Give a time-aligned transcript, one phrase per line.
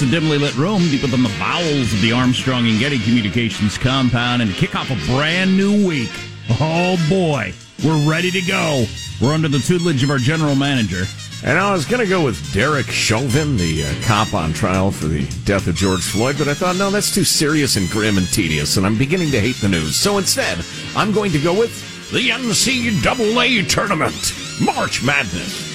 [0.00, 3.76] It's a dimly lit room deep within the bowels of the Armstrong and Getty Communications
[3.76, 6.12] compound and kick off a brand new week.
[6.60, 7.52] Oh boy,
[7.84, 8.84] we're ready to go.
[9.20, 11.02] We're under the tutelage of our general manager.
[11.44, 15.08] And I was going to go with Derek Chauvin, the uh, cop on trial for
[15.08, 18.28] the death of George Floyd, but I thought, no, that's too serious and grim and
[18.28, 19.96] tedious, and I'm beginning to hate the news.
[19.96, 25.67] So instead, I'm going to go with the NCAA tournament, March Madness.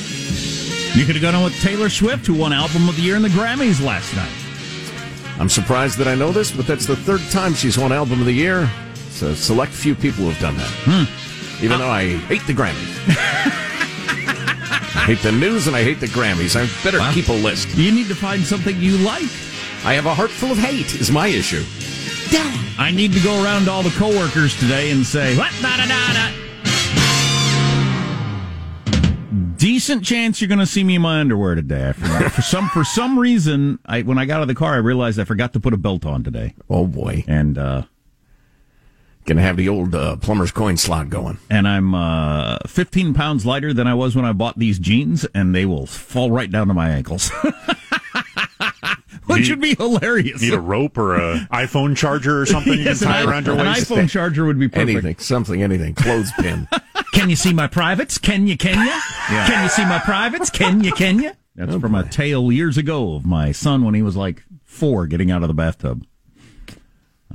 [0.95, 3.23] You could have gone on with Taylor Swift, who won Album of the Year in
[3.23, 4.31] the Grammys last night.
[5.39, 8.25] I'm surprised that I know this, but that's the third time she's won Album of
[8.27, 8.69] the Year.
[9.07, 10.69] It's a select few people who have done that.
[10.85, 11.63] Hmm.
[11.65, 12.93] Even though I hate the Grammys.
[14.95, 16.55] I hate the news and I hate the Grammys.
[16.55, 17.13] I better Well.
[17.13, 17.69] keep a list.
[17.75, 19.23] You need to find something you like.
[19.83, 21.63] I have a heart full of hate, is my issue.
[22.77, 25.51] I need to go around to all the coworkers today and say, what?
[25.61, 26.42] Da, da, da, da.
[29.63, 31.87] Decent chance you're going to see me in my underwear today.
[31.87, 32.31] I forgot.
[32.33, 35.17] for some for some reason, I when I got out of the car, I realized
[35.21, 37.23] I forgot to put a belt on today, Oh boy.
[37.27, 37.83] and uh,
[39.25, 41.37] Gonna have the old uh, plumber's coin slot going.
[41.49, 45.55] and I'm uh, 15 pounds lighter than I was when I bought these jeans, and
[45.55, 47.29] they will fall right down to my ankles,
[49.27, 50.41] which would be hilarious.
[50.41, 53.55] Need a rope or a iPhone charger or something you can tie an, around your
[53.55, 53.89] waist.
[53.91, 54.89] an iPhone charger would be perfect.
[54.89, 55.95] Anything, something, anything.
[55.95, 56.67] Clothespin.
[57.13, 58.17] Can you see my privates?
[58.17, 58.57] Can you?
[58.57, 59.01] Can you?
[59.47, 60.49] Can you see my privates?
[60.49, 60.91] Can you?
[60.91, 61.31] Can you?
[61.55, 65.29] That's from a tale years ago of my son when he was like four, getting
[65.31, 66.05] out of the bathtub.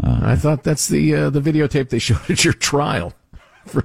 [0.01, 3.15] I thought that's the uh, the videotape they showed at your trial
[3.67, 3.83] for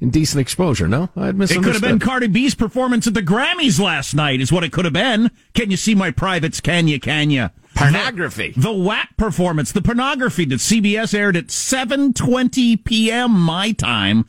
[0.00, 0.86] indecent exposure.
[0.86, 1.64] No, I had It misunderstood.
[1.64, 4.84] could have been Cardi B's performance at the Grammys last night, is what it could
[4.84, 5.30] have been.
[5.54, 6.60] Can you see my privates?
[6.60, 7.00] Can you?
[7.00, 7.50] Can you?
[7.74, 8.52] pornography.
[8.56, 13.30] The WAP performance, the pornography that CBS aired at 7:20 p.m.
[13.32, 14.26] my time,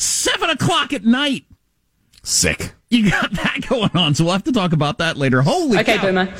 [0.00, 1.44] seven o'clock at night.
[2.22, 2.72] Sick.
[2.88, 5.42] You got that going on, so we'll have to talk about that later.
[5.42, 6.02] Holy Okay, cow.
[6.02, 6.34] Boomer.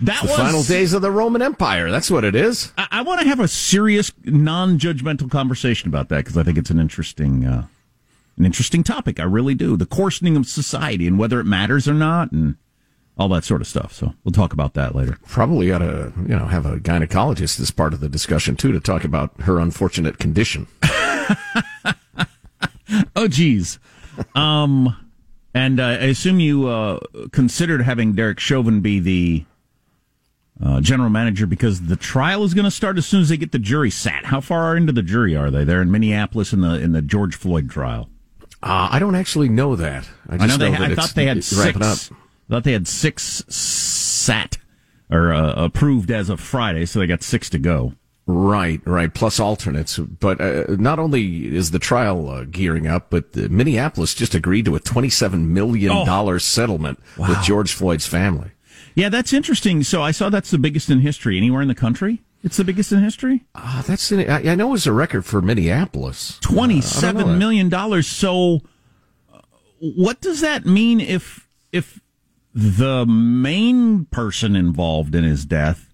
[0.00, 1.90] That The was final days of the Roman Empire.
[1.90, 2.72] That's what it is.
[2.78, 6.70] I, I want to have a serious, non-judgmental conversation about that because I think it's
[6.70, 7.66] an interesting, uh,
[8.36, 9.18] an interesting topic.
[9.18, 9.76] I really do.
[9.76, 12.54] The coarsening of society and whether it matters or not, and
[13.18, 13.92] all that sort of stuff.
[13.92, 15.18] So we'll talk about that later.
[15.26, 18.78] Probably ought to, you know, have a gynecologist as part of the discussion too to
[18.78, 20.68] talk about her unfortunate condition.
[23.16, 23.78] Oh, geez.
[24.34, 24.96] Um,
[25.54, 27.00] and uh, I assume you uh,
[27.32, 29.44] considered having Derek Chauvin be the
[30.64, 33.52] uh, general manager because the trial is going to start as soon as they get
[33.52, 34.26] the jury sat.
[34.26, 35.64] How far into the jury are they?
[35.64, 38.08] They're in Minneapolis in the in the George Floyd trial.
[38.62, 40.08] Uh, I don't actually know that.
[40.28, 40.70] I I know they.
[40.70, 41.76] that I thought they had six.
[41.76, 42.16] up.
[42.48, 44.58] I thought they had six sat
[45.10, 47.94] or uh, approved as of Friday, so they got six to go.
[48.30, 49.12] Right, right.
[49.12, 49.98] Plus alternates.
[49.98, 54.66] But uh, not only is the trial uh, gearing up, but uh, Minneapolis just agreed
[54.66, 56.36] to a $27 million Oh.
[56.38, 58.50] settlement with George Floyd's family.
[58.94, 59.82] Yeah, that's interesting.
[59.82, 61.38] So I saw that's the biggest in history.
[61.38, 63.44] Anywhere in the country, it's the biggest in history.
[63.54, 66.36] Ah, that's an, I, I know it's a record for Minneapolis.
[66.36, 68.06] Uh, Twenty-seven million dollars.
[68.06, 68.60] So,
[69.32, 69.38] uh,
[69.80, 71.98] what does that mean if if
[72.52, 75.87] the main person involved in his death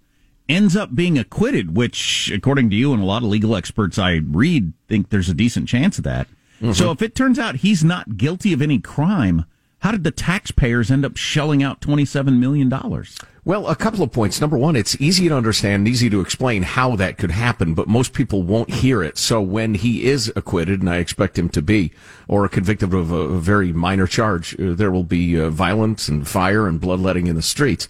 [0.48, 1.76] ends up being acquitted?
[1.76, 5.34] Which, according to you and a lot of legal experts I read, think there's a
[5.34, 6.28] decent chance of that.
[6.72, 9.44] So, if it turns out he's not guilty of any crime,
[9.80, 13.18] how did the taxpayers end up shelling out twenty-seven million dollars?
[13.44, 14.40] Well, a couple of points.
[14.40, 17.86] Number one, it's easy to understand, and easy to explain how that could happen, but
[17.86, 19.18] most people won't hear it.
[19.18, 21.92] So when he is acquitted, and I expect him to be,
[22.26, 26.26] or convicted of a, a very minor charge, uh, there will be uh, violence and
[26.26, 27.86] fire and bloodletting in the streets.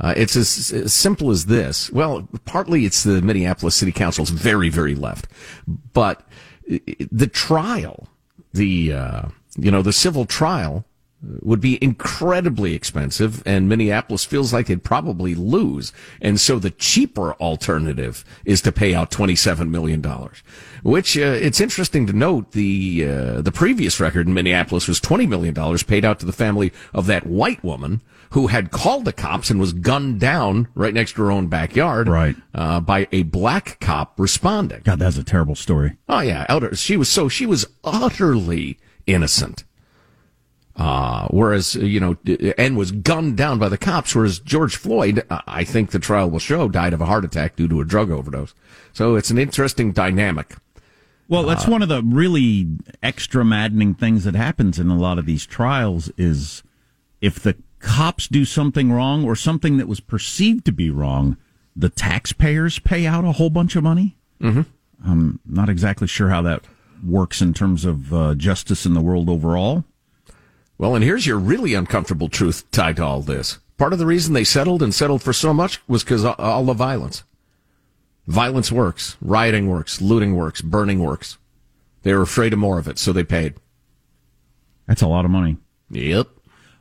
[0.00, 1.90] Uh, it's as, as simple as this.
[1.92, 5.28] Well, partly it's the Minneapolis City Council's very, very left,
[5.92, 6.26] but
[6.66, 8.08] the trial,
[8.52, 9.22] the uh,
[9.56, 10.84] you know the civil trial
[11.40, 15.92] would be incredibly expensive, and Minneapolis feels like they'd probably lose.
[16.20, 20.02] And so the cheaper alternative is to pay out $27 million.
[20.82, 25.28] Which, uh, it's interesting to note, the, uh, the previous record in Minneapolis was $20
[25.28, 25.54] million
[25.86, 29.60] paid out to the family of that white woman who had called the cops and
[29.60, 32.08] was gunned down right next to her own backyard.
[32.08, 32.34] Right.
[32.52, 34.80] Uh, by a black cop responding.
[34.84, 35.96] God, that's a terrible story.
[36.08, 36.74] Oh yeah, utter.
[36.74, 39.64] She was so she was utterly innocent.
[40.76, 42.16] Uh, whereas you know,
[42.58, 44.14] and was gunned down by the cops.
[44.14, 47.54] Whereas George Floyd, uh, I think the trial will show, died of a heart attack
[47.54, 48.54] due to a drug overdose.
[48.92, 50.56] So it's an interesting dynamic.
[51.28, 52.68] Well, that's one of the really
[53.02, 56.62] extra maddening things that happens in a lot of these trials is
[57.20, 61.36] if the cops do something wrong or something that was perceived to be wrong,
[61.74, 64.16] the taxpayers pay out a whole bunch of money.
[64.40, 64.62] Mm-hmm.
[65.06, 66.64] I'm not exactly sure how that
[67.04, 69.84] works in terms of uh, justice in the world overall.
[70.76, 73.58] Well, and here's your really uncomfortable truth tied to all this.
[73.76, 76.74] Part of the reason they settled and settled for so much was because all the
[76.74, 77.22] violence.
[78.26, 81.38] Violence works, rioting works, looting works, burning works.
[82.02, 83.54] They were afraid of more of it, so they paid.
[84.86, 85.56] That's a lot of money.
[85.90, 86.28] Yep.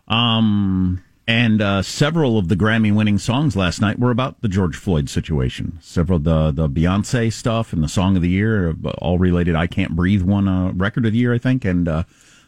[0.08, 5.10] Um, and uh, several of the Grammy-winning songs last night were about the George Floyd
[5.10, 5.80] situation.
[5.82, 9.56] Several the the Beyonce stuff and the Song of the Year, uh, all related.
[9.56, 12.04] I Can't Breathe won a Record of the Year, I think, and uh,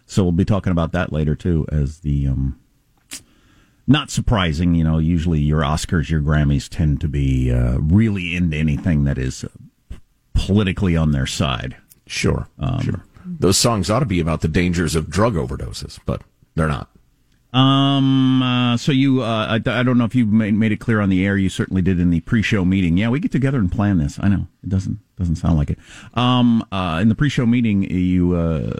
[0.05, 1.65] so we'll be talking about that later too.
[1.71, 2.59] As the um,
[3.87, 8.57] not surprising, you know, usually your Oscars, your Grammys tend to be uh, really into
[8.57, 9.45] anything that is
[10.33, 11.77] politically on their side.
[12.07, 13.03] Sure, um, sure.
[13.25, 16.21] Those songs ought to be about the dangers of drug overdoses, but
[16.53, 16.89] they're not.
[17.55, 18.43] Um.
[18.43, 21.07] Uh, so you, uh, I, I, don't know if you made, made it clear on
[21.07, 21.37] the air.
[21.37, 22.97] You certainly did in the pre-show meeting.
[22.97, 24.19] Yeah, we get together and plan this.
[24.19, 25.79] I know it doesn't doesn't sound like it.
[26.15, 26.65] Um.
[26.69, 28.73] Uh, in the pre-show meeting, you uh,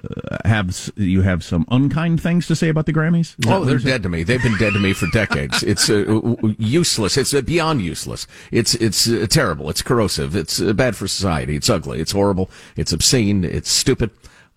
[0.44, 3.36] have you have some unkind things to say about the Grammys.
[3.48, 4.24] oh, they're dead to me.
[4.24, 5.63] They've been dead to me for decades.
[5.75, 7.18] It's uh, useless.
[7.18, 8.27] It's uh, beyond useless.
[8.51, 9.69] It's it's uh, terrible.
[9.69, 10.36] It's corrosive.
[10.36, 11.56] It's uh, bad for society.
[11.56, 12.01] It's ugly.
[12.01, 12.50] It's horrible.
[12.75, 13.45] It's obscene.
[13.45, 14.12] It's stupid.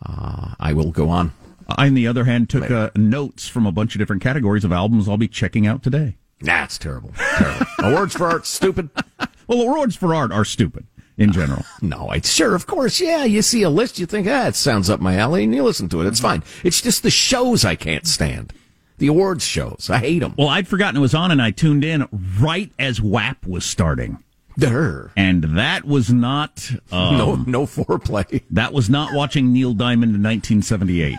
[0.04, 1.32] Uh, I will go on.
[1.68, 4.72] I, on the other hand, took uh, notes from a bunch of different categories of
[4.72, 6.16] albums I'll be checking out today.
[6.40, 7.12] That's terrible.
[7.16, 7.66] terrible.
[7.80, 8.90] awards for art, stupid.
[9.48, 10.86] Well, awards for art are stupid
[11.16, 11.64] in general.
[11.80, 13.00] no, it's sure, of course.
[13.00, 15.62] Yeah, you see a list, you think, ah, it sounds up my alley, and you
[15.62, 16.06] listen to it.
[16.06, 16.42] It's fine.
[16.62, 18.52] It's just the shows I can't stand.
[18.98, 19.88] The awards shows.
[19.90, 20.34] I hate them.
[20.36, 22.06] Well, I'd forgotten it was on, and I tuned in
[22.38, 24.22] right as WAP was starting.
[24.58, 25.12] Durr.
[25.16, 28.42] And that was not um, no no foreplay.
[28.50, 31.16] That was not watching Neil Diamond in 1978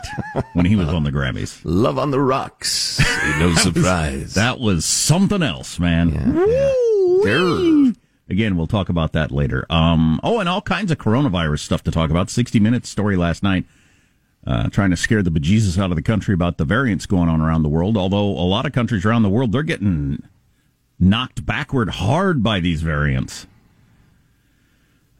[0.54, 1.62] when he was on the Grammys.
[1.64, 3.00] Love on the Rocks,
[3.40, 4.34] no surprise.
[4.34, 6.10] that was something else, man.
[6.48, 6.74] Yeah,
[8.30, 9.66] Again, we'll talk about that later.
[9.70, 12.30] Um, oh, and all kinds of coronavirus stuff to talk about.
[12.30, 13.66] 60 Minutes story last night.
[14.46, 17.42] Uh, trying to scare the bejesus out of the country about the variants going on
[17.42, 17.98] around the world.
[17.98, 20.24] Although a lot of countries around the world, they're getting
[21.00, 23.48] knocked backward hard by these variants.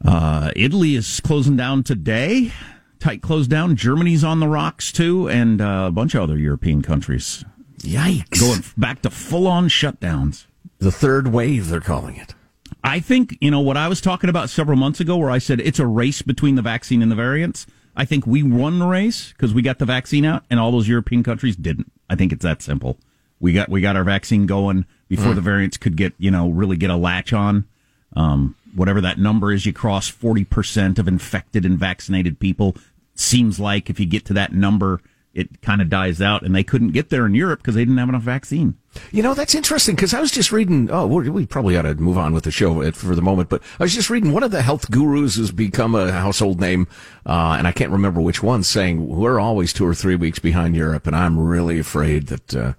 [0.04, 2.52] Uh, Italy is closing down today.
[3.00, 3.76] Tight close down.
[3.76, 7.46] Germany's on the rocks too, and uh, a bunch of other European countries.
[7.80, 8.40] Yikes!
[8.40, 10.46] Going back to full on shutdowns.
[10.80, 12.36] The third wave, they're calling it.
[12.84, 15.60] I think you know what I was talking about several months ago, where I said
[15.62, 17.66] it's a race between the vaccine and the variants.
[17.96, 20.88] I think we won the race because we got the vaccine out, and all those
[20.88, 21.92] European countries didn't.
[22.10, 22.98] I think it's that simple.
[23.40, 25.36] We got we got our vaccine going before mm.
[25.36, 27.68] the variants could get you know really get a latch on.
[28.16, 32.78] Um, whatever that number is, you cross forty percent of infected and vaccinated people.
[33.16, 35.02] Seems like if you get to that number,
[35.34, 37.98] it kind of dies out, and they couldn't get there in Europe because they didn't
[37.98, 38.78] have enough vaccine.
[39.12, 40.90] You know, that's interesting because I was just reading.
[40.90, 43.84] Oh, we probably ought to move on with the show for the moment, but I
[43.84, 46.88] was just reading one of the health gurus has become a household name,
[47.26, 50.76] uh, and I can't remember which one, saying we're always two or three weeks behind
[50.76, 52.56] Europe, and I'm really afraid that.
[52.56, 52.74] Uh,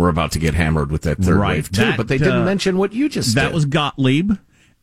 [0.00, 1.56] we're about to get hammered with that third right.
[1.56, 1.82] wave too.
[1.82, 3.42] That, but they didn't uh, mention what you just said.
[3.42, 3.54] that did.
[3.54, 4.32] was Gottlieb.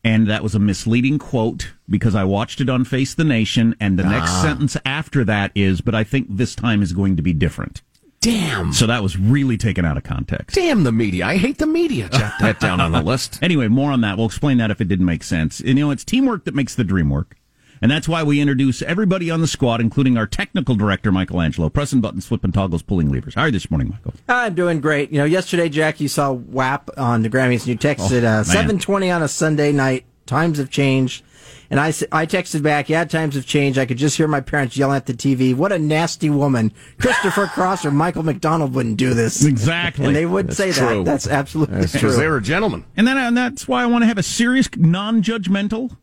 [0.04, 4.00] And that was a misleading quote because I watched it on Face the Nation, and
[4.00, 4.10] the ah.
[4.10, 7.82] next sentence after that is, "But I think this time is going to be different."
[8.22, 8.74] Damn.
[8.74, 10.56] So that was really taken out of context.
[10.56, 11.26] Damn the media.
[11.26, 12.10] I hate the media.
[12.10, 13.40] Jot that down on the list.
[13.42, 14.18] Anyway, more on that.
[14.18, 15.60] We'll explain that if it didn't make sense.
[15.60, 17.36] And, you know, it's teamwork that makes the dream work.
[17.82, 21.70] And that's why we introduce everybody on the squad, including our technical director, Michael Angelo,
[21.70, 23.36] pressing buttons, flipping toggles, pulling levers.
[23.36, 24.14] How are you this morning, Michael?
[24.28, 25.12] I'm doing great.
[25.12, 28.44] You know, yesterday, Jack, you saw WAP on the Grammys, and you texted oh, uh,
[28.44, 30.06] 720 on a Sunday night.
[30.26, 31.24] Times have changed.
[31.70, 33.78] And I, I texted back, yeah, times have changed.
[33.78, 35.54] I could just hear my parents yelling at the TV.
[35.54, 36.72] What a nasty woman.
[36.98, 39.44] Christopher Cross or Michael McDonald wouldn't do this.
[39.44, 40.06] Exactly.
[40.06, 41.04] And they would say true.
[41.04, 41.06] that.
[41.06, 42.16] That's absolutely that's true.
[42.16, 42.86] They were gentlemen.
[42.96, 45.98] And then and that's why I want to have a serious, non-judgmental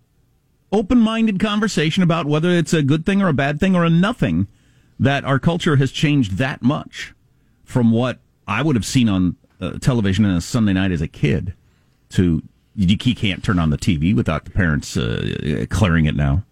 [0.74, 3.90] open minded conversation about whether it's a good thing or a bad thing or a
[3.90, 4.48] nothing
[4.98, 7.14] that our culture has changed that much
[7.64, 11.08] from what I would have seen on uh, television on a Sunday night as a
[11.08, 11.54] kid
[12.10, 12.42] to
[12.76, 16.42] you can't turn on the TV without the parents uh, clearing it now.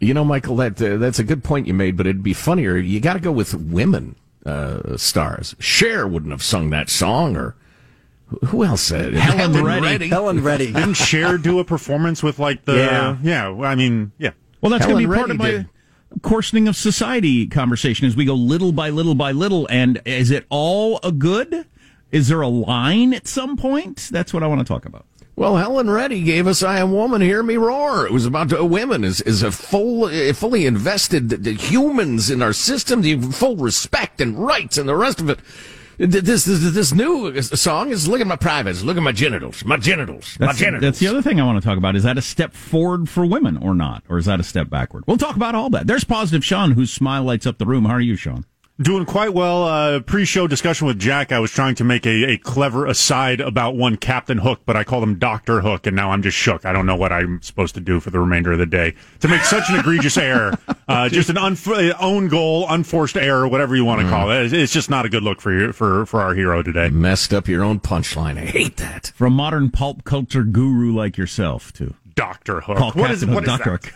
[0.00, 2.76] You know, Michael, that uh, that's a good point you made, but it'd be funnier.
[2.76, 4.14] You got to go with women
[4.46, 5.56] uh, stars.
[5.58, 7.56] Cher wouldn't have sung that song, or
[8.46, 9.14] who else said it?
[9.14, 9.82] Helen, Helen Reddy.
[9.82, 10.08] Reddy.
[10.08, 10.66] Helen Reddy.
[10.72, 12.76] Didn't Cher do a performance with like the?
[12.76, 13.18] Yeah.
[13.22, 13.50] Yeah.
[13.62, 14.30] I mean, yeah.
[14.60, 15.68] Well, that's going to be part of my did.
[16.22, 19.66] coarsening of society conversation as we go little by little by little.
[19.70, 21.66] And is it all a good?
[22.10, 24.08] Is there a line at some point?
[24.10, 25.04] That's what I want to talk about.
[25.36, 28.64] Well, Helen Reddy gave us "I Am Woman, Hear Me Roar." It was about uh,
[28.64, 34.20] women is is a full, uh, fully invested humans in our system, the full respect
[34.20, 35.40] and rights and the rest of it.
[35.98, 39.76] This, this this new song is look at my privates, look at my genitals, my
[39.76, 40.82] genitals, my That's, genitals.
[40.82, 41.94] that's the other thing I want to talk about.
[41.96, 44.02] Is that a step forward for women or not?
[44.08, 45.04] Or is that a step backward?
[45.06, 45.86] We'll talk about all that.
[45.86, 47.84] There's positive Sean, whose smile lights up the room.
[47.84, 48.44] How are you, Sean?
[48.82, 49.62] Doing quite well.
[49.68, 51.30] Uh, pre-show discussion with Jack.
[51.30, 54.82] I was trying to make a, a clever aside about one Captain Hook, but I
[54.82, 56.64] called him Doctor Hook, and now I'm just shook.
[56.66, 59.28] I don't know what I'm supposed to do for the remainder of the day to
[59.28, 60.52] make such an egregious error.
[60.86, 64.44] Uh, just an unf- own goal, unforced error, whatever you want to call it.
[64.44, 66.90] It's- It's just not a good look for you, for for our hero today.
[66.90, 68.36] Messed up your own punchline.
[68.36, 69.10] I hate that.
[69.16, 71.94] From modern pulp culture guru like yourself, too.
[72.14, 72.76] Doctor Hook.
[72.76, 73.70] Paul What is Captain what Hook, is Dr.
[73.78, 73.84] that?
[73.86, 73.94] Hook.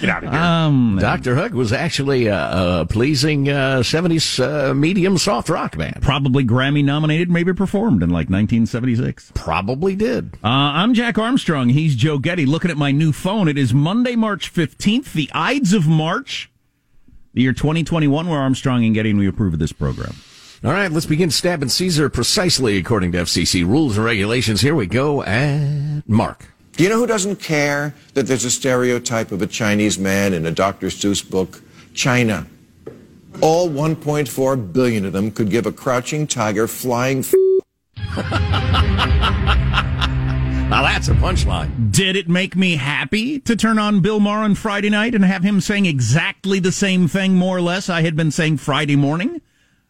[0.00, 0.40] Get out of here.
[0.40, 1.34] Um, Dr.
[1.34, 6.02] Hook was actually a, a pleasing uh, 70s uh, medium soft rock band.
[6.02, 9.32] probably Grammy nominated, maybe performed in like 1976.
[9.34, 10.34] Probably did.
[10.44, 11.70] Uh, I'm Jack Armstrong.
[11.70, 12.46] He's Joe Getty.
[12.46, 16.50] Looking at my new phone, it is Monday, March 15th, the Ides of March,
[17.34, 18.28] the year 2021.
[18.28, 20.14] We're Armstrong and Getty, and we approve of this program.
[20.64, 24.60] All right, let's begin stabbing Caesar precisely according to FCC rules and regulations.
[24.60, 26.46] Here we go at Mark.
[26.78, 30.46] Do you know who doesn't care that there's a stereotype of a Chinese man in
[30.46, 30.86] a Dr.
[30.86, 31.60] Seuss book?
[31.92, 32.46] China.
[33.40, 37.18] All 1.4 billion of them could give a crouching tiger flying.
[37.18, 37.34] F-
[40.70, 41.90] Now that's a punchline.
[41.90, 45.42] Did it make me happy to turn on Bill Maher on Friday night and have
[45.42, 49.40] him saying exactly the same thing, more or less, I had been saying Friday morning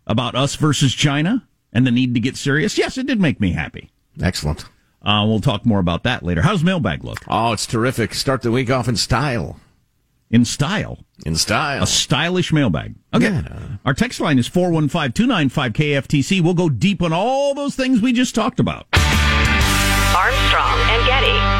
[0.06, 2.78] about us versus China and the need to get serious?
[2.78, 3.90] Yes, it did make me happy.
[4.22, 4.64] Excellent.
[5.02, 6.42] Uh, we'll talk more about that later.
[6.42, 7.18] How's mailbag look?
[7.28, 8.14] Oh, it's terrific.
[8.14, 9.60] Start the week off in style.
[10.30, 10.98] In style.
[11.24, 11.82] In style.
[11.82, 12.94] A stylish mailbag.
[13.14, 13.30] Okay.
[13.30, 13.76] Yeah.
[13.84, 16.40] Our text line is 415 295 KFTC.
[16.42, 18.86] We'll go deep on all those things we just talked about.
[20.14, 21.57] Armstrong and Getty.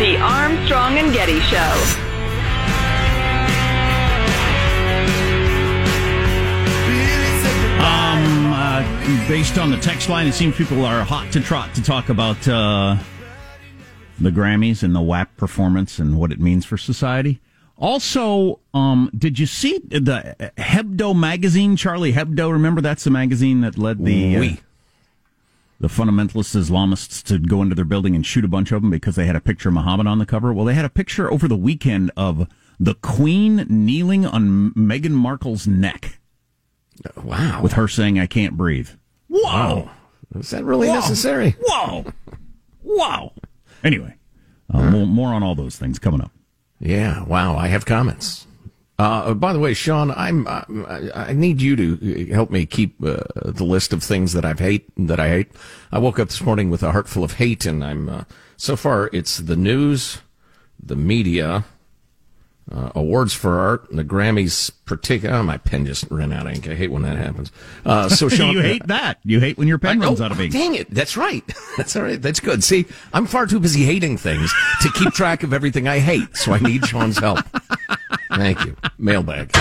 [0.00, 1.58] The Armstrong and Getty Show.
[7.84, 11.82] Um, uh, based on the text line, it seems people are hot to trot to
[11.82, 12.96] talk about uh,
[14.18, 17.38] the Grammys and the WAP performance and what it means for society.
[17.76, 21.76] Also, um, did you see the Hebdo magazine?
[21.76, 24.60] Charlie Hebdo, remember that's the magazine that led the uh, Oui.
[25.80, 29.16] The fundamentalist Islamists to go into their building and shoot a bunch of them because
[29.16, 30.52] they had a picture of Muhammad on the cover.
[30.52, 32.46] Well, they had a picture over the weekend of
[32.78, 36.18] the Queen kneeling on Meghan Markle's neck
[37.16, 37.62] Wow.
[37.62, 38.90] with her saying, "I can't breathe."
[39.28, 39.88] Whoa!
[40.34, 40.94] Is that really Whoa.
[40.94, 41.56] necessary?
[41.60, 42.12] Whoa!
[42.82, 43.32] wow.
[43.82, 44.16] Anyway,
[44.72, 46.30] uh, more, more on all those things coming up.
[46.78, 47.22] Yeah.
[47.24, 47.56] Wow.
[47.56, 48.46] I have comments.
[49.00, 50.62] Uh, by the way, Sean, I'm I
[51.14, 54.90] I need you to help me keep uh, the list of things that I've hate
[54.98, 55.52] that I hate.
[55.90, 58.24] I woke up this morning with a heart full of hate, and I'm uh,
[58.58, 60.18] so far it's the news,
[60.78, 61.64] the media,
[62.70, 64.70] uh, awards for art, and the Grammys.
[64.84, 66.68] Particular, oh, my pen just ran out of ink.
[66.68, 67.50] I hate when that happens.
[67.86, 69.18] Uh, so Sean, you hate that.
[69.24, 70.52] You hate when your pen I- runs oh, out of ink.
[70.52, 70.90] Dang it.
[70.90, 71.44] That's right.
[71.78, 72.20] That's all right.
[72.20, 72.62] That's good.
[72.62, 74.52] See, I'm far too busy hating things
[74.82, 77.38] to keep track of everything I hate, so I need Sean's help.
[78.36, 78.76] Thank you.
[78.98, 79.54] Mailbag.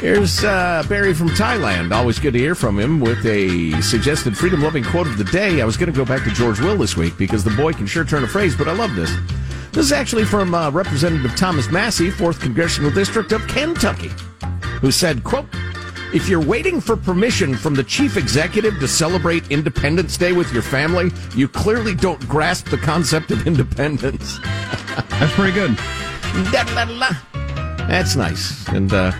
[0.00, 1.92] Here's uh, Barry from Thailand.
[1.92, 5.60] Always good to hear from him with a suggested freedom loving quote of the day.
[5.60, 7.86] I was going to go back to George Will this week because the boy can
[7.86, 9.14] sure turn a phrase, but I love this.
[9.72, 14.10] This is actually from uh, Representative Thomas Massie, 4th Congressional District of Kentucky,
[14.80, 15.46] who said, quote,
[16.14, 20.62] if you're waiting for permission from the chief executive to celebrate Independence Day with your
[20.62, 24.38] family, you clearly don't grasp the concept of independence.
[25.10, 25.76] That's pretty good.
[27.88, 28.66] That's nice.
[28.68, 29.12] And uh,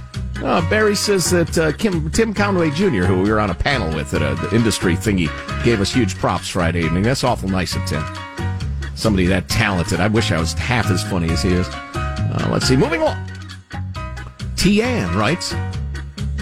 [0.43, 3.95] uh, Barry says that uh, Kim, Tim Conway Jr., who we were on a panel
[3.95, 5.29] with at a, the industry thingy,
[5.65, 7.03] gave us huge props Friday evening.
[7.03, 8.05] That's awful nice of Tim.
[8.95, 10.01] Somebody that talented.
[10.01, 11.69] I wish I was half as funny as he is.
[11.69, 12.77] Uh, let's see.
[12.77, 13.27] Moving on.
[14.57, 15.55] Tian writes,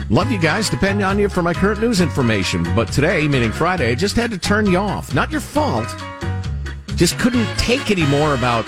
[0.09, 0.71] Love you guys.
[0.71, 2.63] Depend on you for my current news information.
[2.77, 5.15] But today, meaning Friday, I just had to turn you off.
[5.15, 5.89] Not your fault.
[6.95, 8.67] Just couldn't take any more about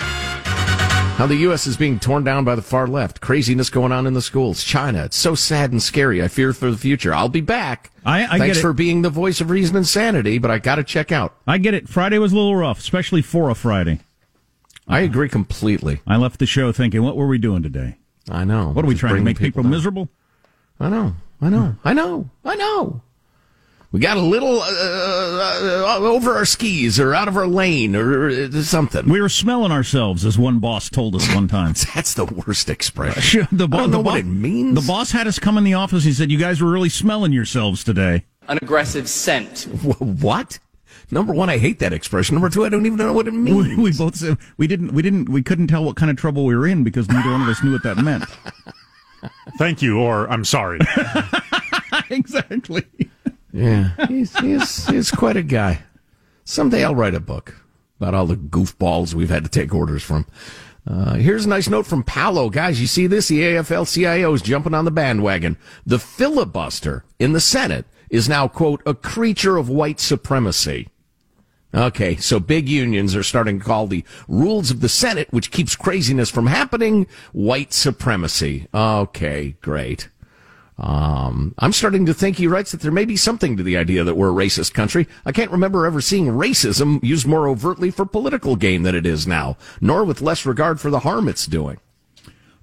[1.19, 1.67] how the U.S.
[1.67, 3.19] is being torn down by the far left.
[3.19, 4.63] Craziness going on in the schools.
[4.63, 5.03] China.
[5.03, 6.23] It's so sad and scary.
[6.23, 7.13] I fear for the future.
[7.13, 7.91] I'll be back.
[8.05, 8.61] I- I Thanks get it.
[8.61, 11.35] for being the voice of reason and sanity, but I got to check out.
[11.45, 11.89] I get it.
[11.89, 13.99] Friday was a little rough, especially for a Friday.
[14.87, 15.99] I agree completely.
[16.07, 17.97] I left the show thinking, what were we doing today?
[18.31, 18.69] I know.
[18.69, 19.71] What are we Just trying to make people, down.
[19.71, 20.07] miserable?
[20.79, 21.15] I know.
[21.41, 21.75] I know.
[21.83, 22.29] I know.
[22.45, 23.01] I know.
[23.91, 28.29] We got a little uh, uh, over our skis or out of our lane or
[28.29, 29.09] uh, something.
[29.09, 31.73] We were smelling ourselves, as one boss told us one time.
[31.95, 33.47] That's the worst expression.
[33.51, 34.79] the, I don't the know what bo- it means.
[34.79, 36.03] The boss had us come in the office.
[36.03, 39.63] He said, "You guys were really smelling yourselves today." an aggressive scent.
[39.99, 40.59] What?
[41.11, 42.35] Number one, I hate that expression.
[42.35, 43.67] Number two, I don't even know what it means.
[43.67, 44.93] We, we both said we didn't.
[44.93, 45.29] We didn't.
[45.29, 47.63] We couldn't tell what kind of trouble we were in because neither one of us
[47.63, 48.25] knew what that meant.
[49.57, 50.79] Thank you, or I'm sorry.
[52.09, 52.85] exactly.
[53.59, 55.83] Yeah, he's, he's, he's quite a guy.
[56.45, 57.55] Someday I'll write a book
[57.99, 60.25] about all the goofballs we've had to take orders from.
[60.87, 62.49] Uh, here's a nice note from Paolo.
[62.49, 63.27] Guys, you see this?
[63.27, 65.57] The AFL CIO is jumping on the bandwagon.
[65.85, 70.87] The filibuster in the Senate is now, quote, a creature of white supremacy.
[71.73, 75.75] Okay, so big unions are starting to call the rules of the Senate, which keeps
[75.75, 78.67] craziness from happening, white supremacy.
[78.73, 80.09] Okay, great.
[80.79, 84.05] Um, I'm starting to think he writes that there may be something to the idea
[84.05, 85.07] that we're a racist country.
[85.25, 89.27] I can't remember ever seeing racism used more overtly for political gain than it is
[89.27, 91.79] now, nor with less regard for the harm it's doing.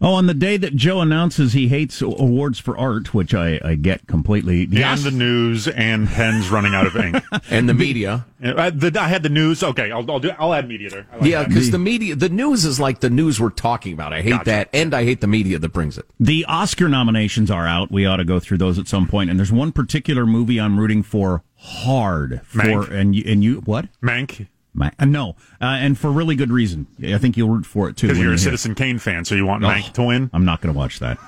[0.00, 3.76] Oh, on the day that Joe announces he hates awards for art, which I, I
[3.76, 4.66] get completely.
[4.66, 7.22] The and the news and pens running out of ink.
[7.50, 8.26] and the media.
[8.44, 9.62] Uh, the, I had the news.
[9.62, 10.32] Okay, I'll, I'll do.
[10.38, 11.06] I'll add media there.
[11.14, 14.12] Like yeah, because the media, the news is like the news we're talking about.
[14.12, 14.44] I hate gotcha.
[14.44, 16.04] that, and I hate the media that brings it.
[16.20, 17.90] The Oscar nominations are out.
[17.90, 19.30] We ought to go through those at some point.
[19.30, 22.90] And there's one particular movie I'm rooting for hard for, Mank.
[22.90, 23.86] and you, and you what?
[24.02, 24.46] Mank.
[24.80, 25.30] Uh, no,
[25.60, 26.86] uh, and for really good reason.
[27.02, 28.08] I think you'll root for it too.
[28.08, 30.30] Because you're a Citizen Kane fan, so you want oh, Mank to win.
[30.32, 31.18] I'm not going to watch that.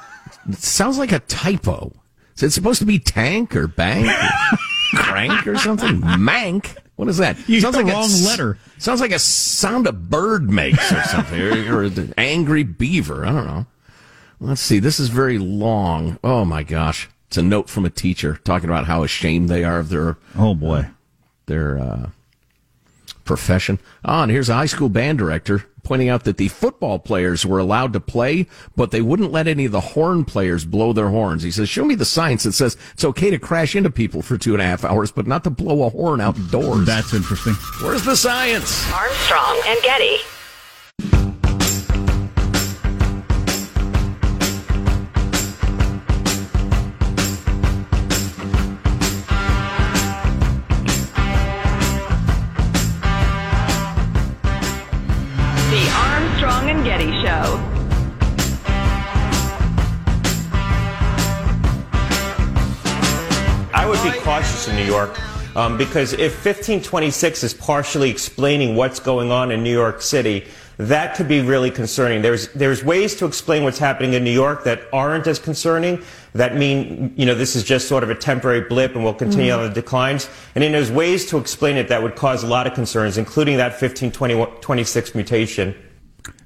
[0.49, 1.92] It sounds like a typo.
[2.37, 4.59] Is it supposed to be tank or bank, or
[4.96, 6.01] crank or something?
[6.01, 6.77] Mank.
[6.96, 7.37] What is that?
[7.49, 8.59] You sounds like the wrong a, letter.
[8.79, 13.25] Sounds like a sound a bird makes or something, or, or an angry beaver.
[13.25, 13.66] I don't know.
[14.40, 14.79] Let's see.
[14.79, 16.18] This is very long.
[16.22, 17.09] Oh my gosh!
[17.29, 20.16] It's a note from a teacher talking about how ashamed they are of their.
[20.37, 20.87] Oh boy.
[21.46, 21.79] Their.
[21.79, 22.11] Uh,
[23.29, 23.79] profession.
[24.05, 27.59] Ah, and here's a high school band director pointing out that the football players were
[27.59, 31.43] allowed to play, but they wouldn't let any of the horn players blow their horns.
[31.43, 34.37] He says, show me the science that says it's okay to crash into people for
[34.37, 36.87] two and a half hours, but not to blow a horn outdoors.
[36.87, 37.55] That's interesting.
[37.81, 38.91] Where's the science?
[38.93, 40.19] Armstrong and Getty.
[64.79, 65.19] New York
[65.59, 71.17] um, because if 1526 is partially explaining what's going on in New York City, that
[71.17, 72.23] could be really concerning.
[72.23, 76.55] There's, there's ways to explain what's happening in New York that aren't as concerning, that
[76.55, 79.62] mean, you know, this is just sort of a temporary blip and will continue mm-hmm.
[79.62, 80.31] on the declines.
[80.55, 83.57] And then there's ways to explain it that would cause a lot of concerns, including
[83.57, 85.75] that 1526 mutation.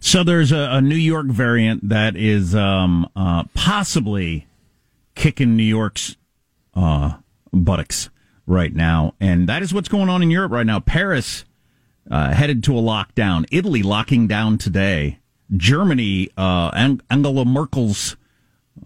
[0.00, 4.46] So there's a, a New York variant that is um, uh, possibly
[5.14, 6.16] kicking New York's
[6.74, 7.16] uh,
[7.52, 8.08] buttocks
[8.46, 9.14] right now.
[9.20, 10.80] And that is what's going on in Europe right now.
[10.80, 11.44] Paris
[12.10, 13.46] uh, headed to a lockdown.
[13.50, 15.18] Italy locking down today.
[15.56, 16.70] Germany, uh,
[17.10, 18.16] Angela Merkel's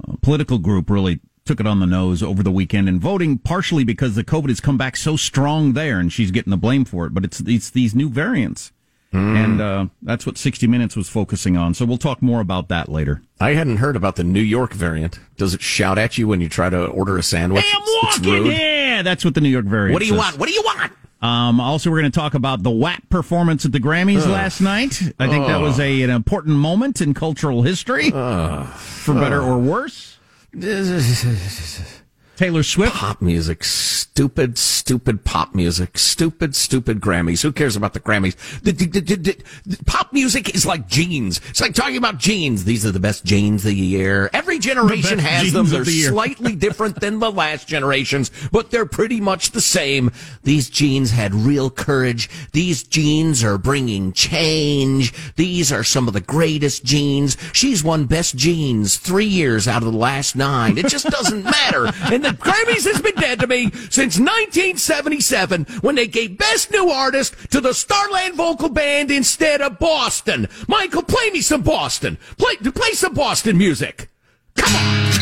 [0.06, 3.84] uh, political group really took it on the nose over the weekend and voting partially
[3.84, 7.06] because the COVID has come back so strong there and she's getting the blame for
[7.06, 7.14] it.
[7.14, 8.72] But it's, it's these new variants.
[9.12, 9.44] Mm.
[9.44, 11.72] And uh, that's what 60 Minutes was focusing on.
[11.74, 13.22] So we'll talk more about that later.
[13.40, 15.20] I hadn't heard about the New York variant.
[15.36, 17.64] Does it shout at you when you try to order a sandwich?
[17.64, 18.75] Hey, I'm walking.
[18.96, 19.92] Yeah, that's what the New York variant.
[19.92, 20.18] What do you says.
[20.18, 20.38] want?
[20.38, 20.92] What do you want?
[21.20, 25.02] Um, also, we're going to talk about the WAP performance at the Grammys last night.
[25.18, 30.18] I think that was a, an important moment in cultural history, for better or worse.
[32.36, 32.94] Taylor Swift.
[32.94, 33.64] Pop music.
[33.64, 35.98] Stupid, stupid pop music.
[35.98, 37.42] Stupid, stupid Grammys.
[37.42, 38.36] Who cares about the Grammys?
[38.60, 41.40] The, the, the, pop music is like jeans.
[41.48, 42.64] It's like talking about jeans.
[42.64, 44.30] These are the best jeans of the year.
[44.32, 45.66] Every generation has them.
[45.66, 50.10] They're the slightly different than the last generations, but they're pretty much the same.
[50.44, 52.28] These jeans had real courage.
[52.52, 55.12] These jeans are bringing change.
[55.36, 57.36] These are some of the greatest jeans.
[57.52, 60.78] She's won best jeans three years out of the last nine.
[60.78, 61.92] It just doesn't matter.
[62.06, 66.90] And the Grammys has been dead to me since 1977 when they gave Best New
[66.90, 70.48] Artist to the Starland Vocal Band instead of Boston.
[70.66, 72.18] Michael, play me some Boston.
[72.36, 74.08] Play, play some Boston music.
[74.56, 75.12] Come on.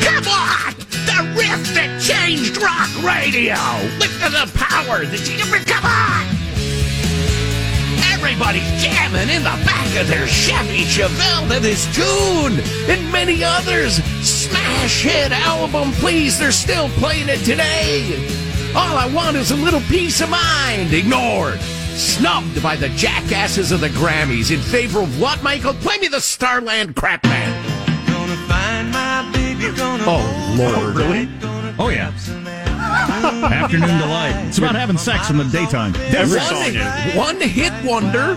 [0.00, 0.74] Come on!
[1.04, 3.56] The riff that changed rock radio!
[3.98, 5.64] Lift to the power that you...
[5.66, 6.43] Come on!
[8.24, 12.58] Everybody's jamming in the back of their Chevy Chevelle to this tune
[12.88, 13.96] and many others.
[14.26, 16.38] Smash hit album, please.
[16.38, 18.16] They're still playing it today.
[18.74, 20.94] All I want is a little peace of mind.
[20.94, 21.60] Ignored.
[21.60, 25.74] Snubbed by the jackasses of the Grammys in favor of what, Michael?
[25.74, 27.66] Play me the Starland crap band.
[30.06, 30.96] Oh, Lord.
[30.96, 31.28] Really?
[31.78, 32.10] Oh, yeah.
[33.52, 34.34] Afternoon delight.
[34.48, 35.94] It's about having sex in the daytime.
[36.14, 37.14] Every song is.
[37.16, 38.36] one hit wonder,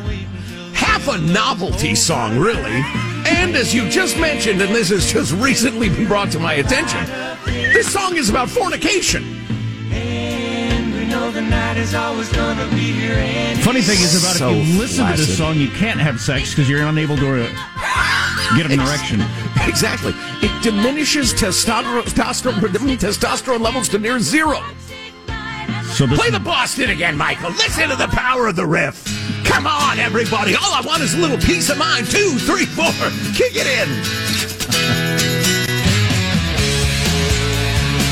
[0.73, 2.84] half a novelty song, really.
[3.30, 7.06] And as you just mentioned, and this has just recently been brought to my attention,
[7.45, 9.23] this song is about fornication.
[13.63, 16.52] Funny thing is about So if you listen to this song, you can't have sex
[16.52, 19.22] because you're unable to uh, get an erection.
[19.68, 20.13] Exactly.
[20.42, 24.63] It diminishes testosterone, testosterone, testosterone levels to near zero.
[25.88, 27.50] So Play the Boston again, Michael.
[27.52, 29.04] Listen to the power of the riff.
[29.46, 30.56] Come on, everybody.
[30.56, 32.08] All I want is a little peace of mind.
[32.08, 32.86] Two, three, four.
[33.34, 33.88] Kick it in.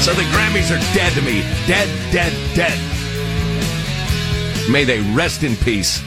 [0.05, 1.41] so the Grammys are dead to me.
[1.65, 2.94] Dead, dead, dead.
[4.69, 6.01] May they rest in peace.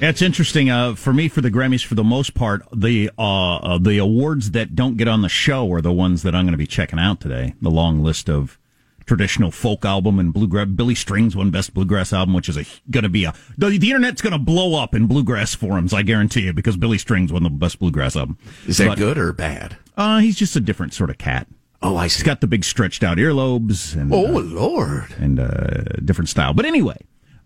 [0.00, 1.84] That's interesting uh, for me for the Grammys.
[1.84, 5.70] For the most part, the uh, uh, the awards that don't get on the show
[5.72, 7.54] are the ones that I'm going to be checking out today.
[7.62, 8.58] The long list of
[9.06, 10.66] traditional folk album and bluegrass.
[10.68, 12.56] Billy Strings won best bluegrass album, which is
[12.90, 15.94] going to be a the, the internet's going to blow up in bluegrass forums.
[15.94, 18.38] I guarantee you because Billy Strings won the best bluegrass album.
[18.66, 19.76] Is that But, good or bad?
[19.96, 21.46] Uh, he's just a different sort of cat.
[21.80, 22.24] Oh, I He's see.
[22.24, 25.14] got the big stretched out earlobes and Oh, uh, Lord.
[25.18, 26.52] and uh, different style.
[26.52, 26.96] But anyway,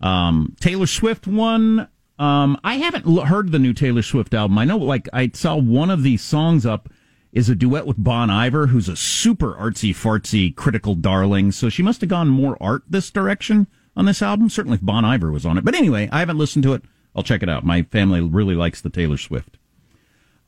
[0.03, 1.87] um, Taylor Swift won.
[2.19, 4.57] Um, I haven't l- heard the new Taylor Swift album.
[4.57, 6.89] I know, like, I saw one of these songs up
[7.31, 11.51] is a duet with Bon Iver, who's a super artsy fartsy critical darling.
[11.51, 14.49] So she must have gone more art this direction on this album.
[14.49, 15.65] Certainly, if Bon Iver was on it.
[15.65, 16.83] But anyway, I haven't listened to it.
[17.15, 17.65] I'll check it out.
[17.65, 19.57] My family really likes the Taylor Swift.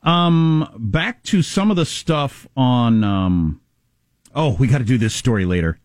[0.03, 3.03] Um, back to some of the stuff on.
[3.03, 3.61] Um,
[4.35, 5.79] oh, we got to do this story later.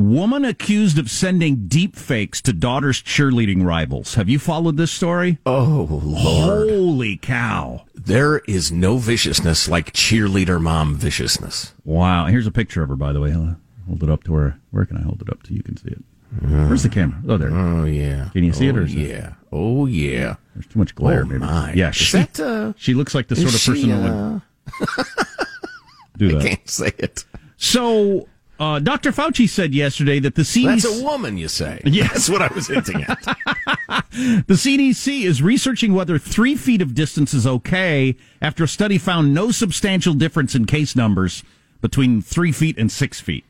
[0.00, 4.14] Woman accused of sending deep fakes to daughter's cheerleading rivals.
[4.16, 5.38] Have you followed this story?
[5.46, 6.68] Oh, Lord.
[6.68, 7.86] Holy cow.
[7.94, 11.72] There is no viciousness like cheerleader mom viciousness.
[11.84, 12.26] Wow.
[12.26, 13.32] Here's a picture of her, by the way.
[13.32, 13.56] I'll
[13.86, 15.54] hold it up to where, where can I hold it up to?
[15.54, 16.02] You can see it.
[16.42, 17.18] Where's the camera?
[17.26, 17.50] Oh, there.
[17.50, 18.28] Oh, yeah.
[18.34, 19.32] Can you see it oh, or is it- yeah.
[19.50, 20.36] Oh, yeah.
[20.54, 21.38] There's too much glare, Oh, maybe.
[21.38, 21.72] my.
[21.72, 24.40] Yeah, she, that, uh, she looks like the sort of person she, who uh,
[24.80, 25.06] would
[26.18, 26.42] do that.
[26.42, 27.24] I Can't say it.
[27.56, 29.12] So, uh, Dr.
[29.12, 30.82] Fauci said yesterday that the CDC.
[30.82, 31.80] That's a woman, you say.
[31.84, 32.12] Yes.
[32.12, 33.36] That's what I was hinting at.
[34.16, 39.34] The CDC is researching whether three feet of distance is okay after a study found
[39.34, 41.44] no substantial difference in case numbers
[41.80, 43.44] between three feet and six feet.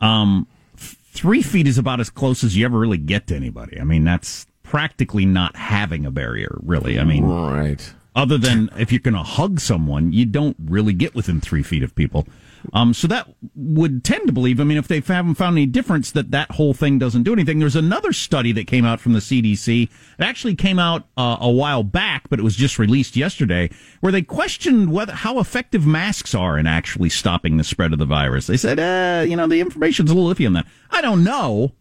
[0.00, 3.80] Um, th- three feet is about as close as you ever really get to anybody.
[3.80, 6.98] I mean, that's practically not having a barrier, really.
[6.98, 7.92] I mean, right.
[8.14, 11.82] other than if you're going to hug someone, you don't really get within three feet
[11.82, 12.26] of people.
[12.72, 14.60] Um, so that would tend to believe.
[14.60, 17.58] I mean, if they haven't found any difference, that that whole thing doesn't do anything.
[17.58, 19.84] There's another study that came out from the CDC.
[19.84, 24.12] It actually came out uh, a while back, but it was just released yesterday, where
[24.12, 28.46] they questioned whether how effective masks are in actually stopping the spread of the virus.
[28.46, 30.66] They said, uh, you know, the information's a little iffy on that.
[30.90, 31.72] I don't know,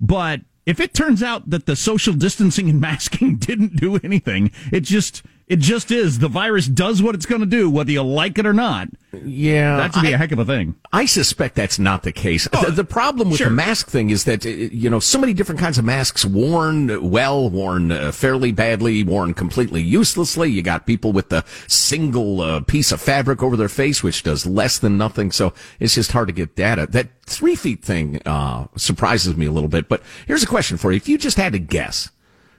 [0.00, 4.80] but if it turns out that the social distancing and masking didn't do anything, it
[4.80, 6.18] just it just is.
[6.18, 8.88] The virus does what it's going to do, whether you like it or not.
[9.12, 9.76] Yeah.
[9.76, 10.74] That would be I- a heck of a thing.
[10.92, 12.48] I suspect that's not the case.
[12.48, 13.48] the, the problem with sure.
[13.48, 17.10] the mask thing is that, uh, you know, so many different kinds of masks worn
[17.10, 20.50] well, worn uh, fairly badly, worn completely uselessly.
[20.50, 24.46] You got people with the single uh, piece of fabric over their face, which does
[24.46, 25.32] less than nothing.
[25.32, 26.86] So it's just hard to get data.
[26.88, 29.88] That three feet thing uh, surprises me a little bit.
[29.88, 30.96] But here's a question for you.
[30.96, 32.10] If you just had to guess,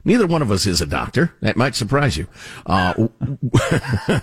[0.05, 1.33] neither one of us is a doctor.
[1.41, 2.27] That might surprise you.
[2.65, 3.07] Uh,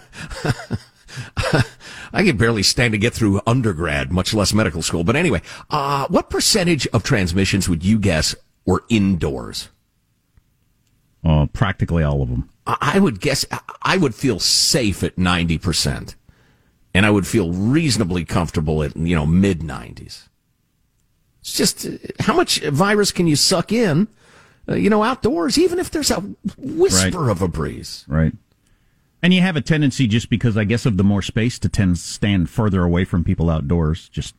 [2.15, 5.05] I can barely stand to get through undergrad, much less medical school.
[5.05, 9.69] But anyway, uh, what percentage of transmissions would you guess were indoors?
[11.25, 12.49] Uh, practically all of them.
[12.67, 13.45] I would guess
[13.83, 16.15] I would feel safe at 90%.
[16.95, 20.29] And I would feel reasonably comfortable at, you know, mid 90s.
[21.41, 21.91] It's just, uh,
[22.21, 24.09] how much virus can you suck in,
[24.69, 26.21] uh, you know, outdoors, even if there's a
[26.59, 27.31] whisper Right.
[27.31, 28.05] of a breeze?
[28.09, 28.33] Right.
[29.23, 31.97] And you have a tendency, just because I guess of the more space, to tend
[31.97, 34.09] to stand further away from people outdoors.
[34.09, 34.35] Just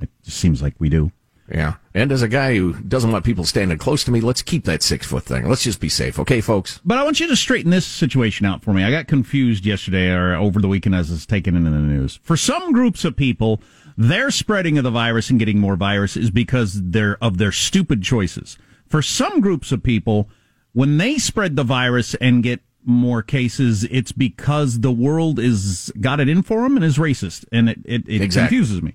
[0.00, 1.10] it just seems like we do.
[1.52, 1.74] Yeah.
[1.94, 4.82] And as a guy who doesn't want people standing close to me, let's keep that
[4.82, 5.48] six foot thing.
[5.48, 6.18] Let's just be safe.
[6.20, 6.78] Okay, folks?
[6.84, 8.84] But I want you to straighten this situation out for me.
[8.84, 12.20] I got confused yesterday or over the weekend as it's taken into the news.
[12.22, 13.60] For some groups of people,
[13.96, 18.02] their spreading of the virus and getting more virus is because they're of their stupid
[18.02, 18.58] choices.
[18.88, 20.28] For some groups of people,
[20.72, 26.20] when they spread the virus and get more cases, it's because the world is got
[26.20, 28.56] it in for them and is racist, and it it, it Exactly.
[28.56, 28.94] confuses me.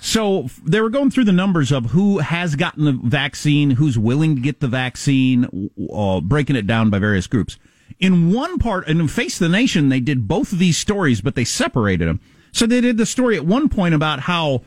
[0.00, 4.34] So they were going through the numbers of who has gotten the vaccine, who's willing
[4.34, 7.58] to get the vaccine, uh, breaking it down by various groups.
[8.00, 11.34] In one part, and in Face the Nation, they did both of these stories, but
[11.36, 12.20] they separated them.
[12.50, 14.62] So they did the story at one point about how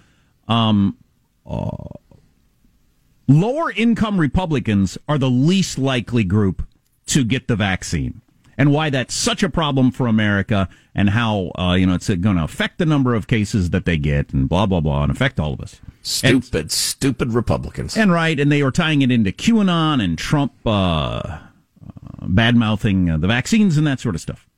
[0.47, 0.97] um,
[1.45, 1.71] uh,
[3.27, 6.65] lower income Republicans are the least likely group
[7.07, 8.21] to get the vaccine.
[8.59, 12.37] And why that's such a problem for America, and how uh, you know it's going
[12.37, 15.39] to affect the number of cases that they get, and blah blah blah, and affect
[15.39, 15.79] all of us.
[16.01, 17.95] Stupid, and, stupid Republicans.
[17.95, 21.39] And right, and they were tying it into QAnon and Trump uh, uh,
[22.23, 24.49] bad mouthing uh, the vaccines and that sort of stuff,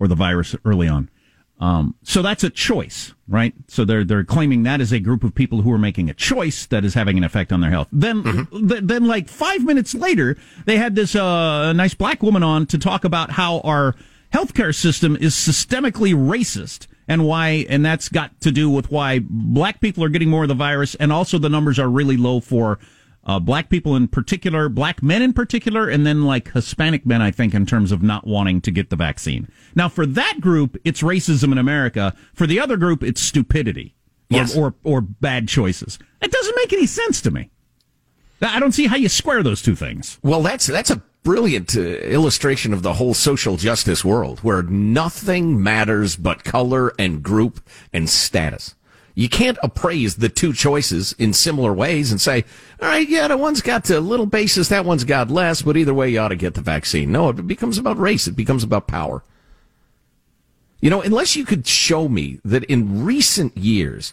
[0.00, 1.10] or the virus early on.
[1.58, 3.54] Um, so that's a choice, right?
[3.68, 6.66] So they're they're claiming that is a group of people who are making a choice
[6.66, 7.88] that is having an effect on their health.
[7.90, 8.68] Then mm-hmm.
[8.68, 12.78] th- then like five minutes later, they had this uh, nice black woman on to
[12.78, 13.94] talk about how our
[14.32, 19.80] healthcare system is systemically racist and why and that's got to do with why black
[19.80, 22.78] people are getting more of the virus and also the numbers are really low for
[23.26, 27.32] uh, black people in particular, black men in particular, and then like Hispanic men, I
[27.32, 29.48] think, in terms of not wanting to get the vaccine.
[29.74, 32.14] Now, for that group, it's racism in America.
[32.32, 33.96] For the other group, it's stupidity
[34.30, 34.56] or, yes.
[34.56, 35.98] or, or bad choices.
[36.22, 37.50] It doesn't make any sense to me.
[38.40, 40.18] I don't see how you square those two things.
[40.22, 45.60] Well, that's that's a brilliant uh, illustration of the whole social justice world, where nothing
[45.60, 47.60] matters but color and group
[47.92, 48.75] and status.
[49.18, 52.44] You can't appraise the two choices in similar ways and say,
[52.82, 55.94] all right, yeah, the one's got a little basis, that one's got less, but either
[55.94, 57.10] way, you ought to get the vaccine.
[57.10, 58.28] No, it becomes about race.
[58.28, 59.24] It becomes about power.
[60.82, 64.12] You know, unless you could show me that in recent years,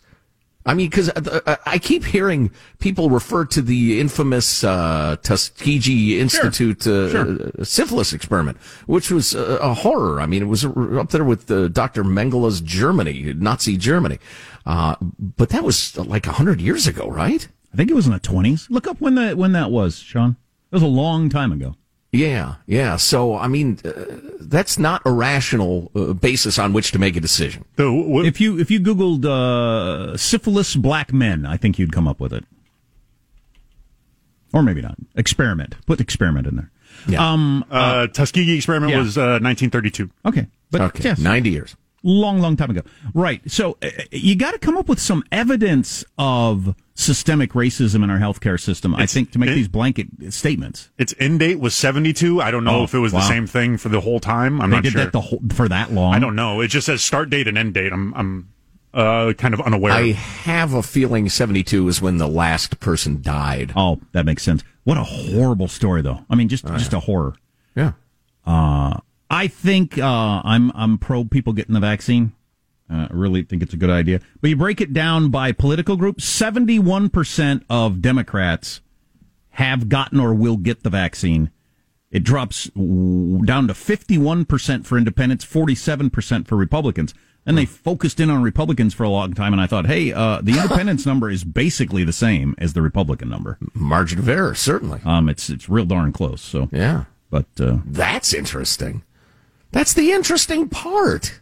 [0.65, 6.19] I mean, because uh, uh, I keep hearing people refer to the infamous uh, Tuskegee
[6.19, 7.07] Institute sure.
[7.07, 7.65] Uh, sure.
[7.65, 10.21] syphilis experiment, which was a, a, horror.
[10.21, 12.03] I mean, it was up there with uh, Dr.
[12.03, 14.19] Mengele's Germany, Nazi Germany.
[14.65, 17.45] Uh, but that was like a hundred years ago, right?
[17.73, 18.67] I think it was in the twenties.
[18.69, 20.37] Look up when that when that was, Sean.
[20.71, 21.75] It was a long time ago.
[22.13, 22.95] Yeah, yeah.
[22.97, 23.91] So, I mean, uh,
[24.39, 27.65] that's not a rational uh, basis on which to make a decision.
[27.75, 32.19] So, if you if you googled uh, syphilis black men, I think you'd come up
[32.19, 32.45] with it,
[34.53, 34.95] or maybe not.
[35.15, 35.75] Experiment.
[35.87, 36.71] Put experiment in there.
[37.07, 37.31] Yeah.
[37.31, 38.99] Um, uh, Tuskegee experiment yeah.
[38.99, 40.03] was 1932.
[40.03, 41.17] Uh, okay, but okay, yes.
[41.17, 42.81] ninety years long, long time ago.
[43.13, 43.41] Right.
[43.49, 48.19] So uh, you got to come up with some evidence of systemic racism in our
[48.19, 48.93] healthcare system.
[48.93, 50.91] It's, I think to make it, these blanket statements.
[50.97, 52.41] Its end date was seventy two.
[52.41, 53.21] I don't know oh, if it was wow.
[53.21, 54.61] the same thing for the whole time.
[54.61, 55.03] I'm they not did sure.
[55.03, 56.13] That the whole, for that long.
[56.13, 56.61] I don't know.
[56.61, 57.91] It just says start date and end date.
[57.91, 58.49] I'm I'm
[58.93, 59.93] uh, kind of unaware.
[59.93, 63.73] I have a feeling seventy two is when the last person died.
[63.75, 64.63] Oh, that makes sense.
[64.83, 66.25] What a horrible story, though.
[66.29, 66.97] I mean, just oh, just yeah.
[66.97, 67.35] a horror.
[67.75, 67.93] Yeah.
[68.45, 68.99] Uh,
[69.33, 72.33] I think uh, I'm I'm pro people getting the vaccine.
[72.87, 74.19] Uh, I really think it's a good idea.
[74.39, 76.21] But you break it down by political group.
[76.21, 78.81] Seventy-one percent of Democrats
[79.51, 81.49] have gotten or will get the vaccine.
[82.11, 87.15] It drops down to fifty-one percent for independents, forty-seven percent for Republicans.
[87.43, 90.41] And they focused in on Republicans for a long time, and I thought, hey, uh,
[90.43, 93.57] the independents number is basically the same as the Republican number.
[93.73, 95.01] Margin of error, certainly.
[95.03, 96.41] Um, it's it's real darn close.
[96.41, 99.01] So yeah, but uh, that's interesting.
[99.73, 101.41] That's the interesting part.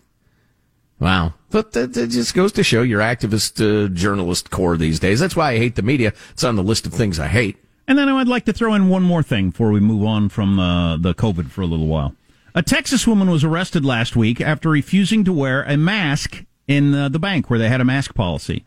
[1.00, 1.34] Wow.
[1.50, 5.20] But that, just goes to show your activist uh, journalist core these days.
[5.20, 6.14] That's why I hate the media.
[6.32, 7.58] It's on the list of things I hate.
[7.88, 10.60] And then I'd like to throw in one more thing before we move on from
[10.60, 12.16] uh, the COVID for a little while.
[12.56, 17.10] A Texas woman was arrested last week after refusing to wear a mask in uh,
[17.10, 18.64] the bank where they had a mask policy.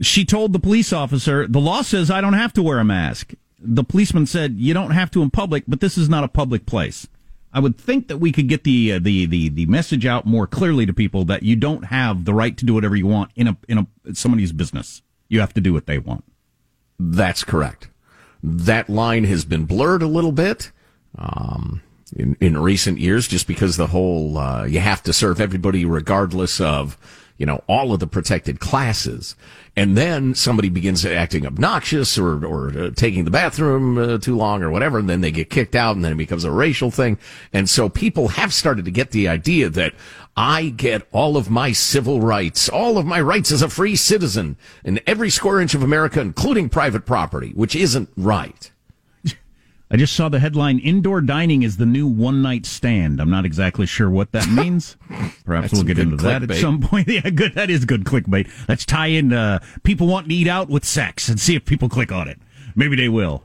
[0.00, 3.34] She told the police officer, The law says I don't have to wear a mask.
[3.58, 6.64] The policeman said, You don't have to in public, but this is not a public
[6.64, 7.06] place.
[7.52, 10.46] I would think that we could get the, uh, the the the message out more
[10.46, 13.48] clearly to people that you don't have the right to do whatever you want in
[13.48, 15.02] a in a somebody's business.
[15.28, 16.24] You have to do what they want.
[16.98, 17.88] That's correct.
[18.42, 20.70] That line has been blurred a little bit
[21.18, 21.82] um,
[22.14, 26.60] in in recent years, just because the whole uh, you have to serve everybody regardless
[26.60, 26.96] of
[27.40, 29.34] you know, all of the protected classes.
[29.74, 34.62] And then somebody begins acting obnoxious or, or uh, taking the bathroom uh, too long
[34.62, 37.16] or whatever, and then they get kicked out and then it becomes a racial thing.
[37.54, 39.94] And so people have started to get the idea that
[40.36, 44.58] I get all of my civil rights, all of my rights as a free citizen
[44.84, 48.70] in every square inch of America, including private property, which isn't right.
[49.92, 53.20] I just saw the headline Indoor dining is the new one night stand.
[53.20, 54.96] I'm not exactly sure what that means.
[55.44, 57.08] Perhaps we'll get into that at some point.
[57.10, 57.54] Yeah, good.
[57.54, 58.48] That is good clickbait.
[58.68, 61.88] Let's tie in uh, people wanting to eat out with sex and see if people
[61.88, 62.38] click on it.
[62.76, 63.42] Maybe they will.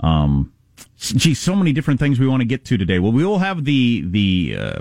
[0.00, 0.52] Um,
[0.98, 3.00] geez, so many different things we want to get to today.
[3.00, 4.80] Well, we will have the the uh, uh,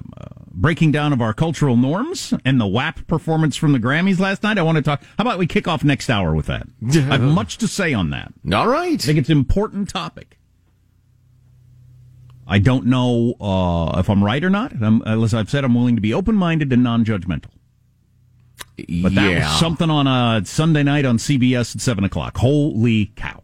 [0.51, 4.57] breaking down of our cultural norms and the WAP performance from the Grammys last night.
[4.57, 5.01] I want to talk.
[5.17, 6.67] How about we kick off next hour with that?
[6.87, 8.33] I have much to say on that.
[8.53, 8.93] All right.
[8.93, 10.36] I think it's an important topic.
[12.47, 14.71] I don't know uh, if I'm right or not.
[14.81, 17.51] I'm, as I've said, I'm willing to be open minded and non judgmental.
[18.77, 19.49] But that yeah.
[19.49, 22.37] was something on a Sunday night on CBS at 7 o'clock.
[22.37, 23.41] Holy cow.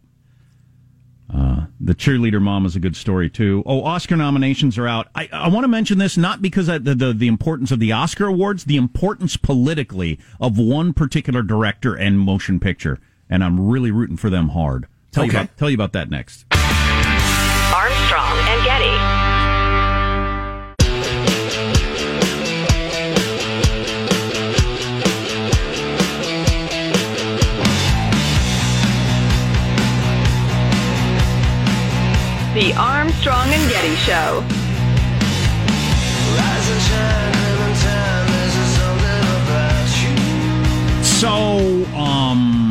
[1.32, 3.62] Uh, the cheerleader mom is a good story too.
[3.66, 5.08] Oh, Oscar nominations are out.
[5.14, 7.90] I, I want to mention this not because of the, the the importance of the
[7.90, 13.90] Oscar awards, the importance politically of one particular director and motion picture, and I'm really
[13.90, 14.86] rooting for them hard.
[15.10, 15.38] Tell you Okay.
[15.38, 16.44] about, tell you about that next.
[32.54, 34.44] The Armstrong and Getty Show.
[41.02, 42.63] So, um,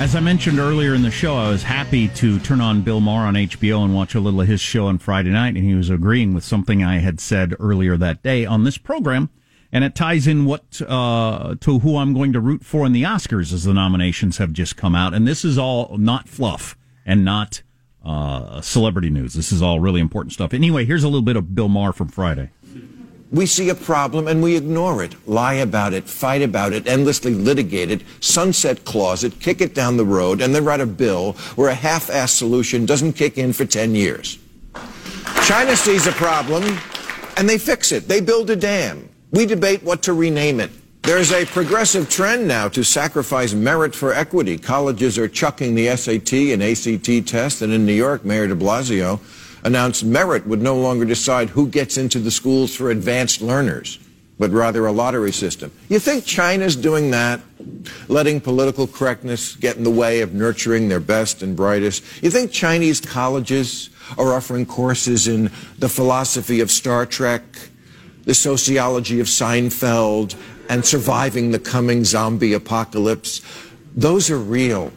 [0.00, 3.26] as I mentioned earlier in the show, I was happy to turn on Bill Maher
[3.26, 5.90] on HBO and watch a little of his show on Friday night, and he was
[5.90, 9.28] agreeing with something I had said earlier that day on this program,
[9.70, 13.02] and it ties in what uh, to who I'm going to root for in the
[13.02, 17.22] Oscars as the nominations have just come out, and this is all not fluff and
[17.22, 17.60] not
[18.02, 19.34] uh, celebrity news.
[19.34, 20.54] This is all really important stuff.
[20.54, 22.48] Anyway, here's a little bit of Bill Maher from Friday.
[23.32, 27.32] We see a problem and we ignore it, lie about it, fight about it, endlessly
[27.32, 31.34] litigate it, sunset clause it, kick it down the road, and then write a bill
[31.54, 34.38] where a half-assed solution doesn't kick in for 10 years.
[35.44, 36.76] China sees a problem
[37.36, 38.08] and they fix it.
[38.08, 39.08] They build a dam.
[39.30, 40.72] We debate what to rename it.
[41.02, 44.58] There's a progressive trend now to sacrifice merit for equity.
[44.58, 49.20] Colleges are chucking the SAT and ACT test, and in New York, Mayor de Blasio
[49.64, 53.98] announced merit would no longer decide who gets into the schools for advanced learners,
[54.38, 55.70] but rather a lottery system.
[55.88, 57.40] You think China's doing that?
[58.08, 62.02] Letting political correctness get in the way of nurturing their best and brightest?
[62.22, 67.42] You think Chinese colleges are offering courses in the philosophy of Star Trek,
[68.24, 70.34] the sociology of Seinfeld,
[70.68, 73.42] and surviving the coming zombie apocalypse?
[73.94, 74.92] Those are real.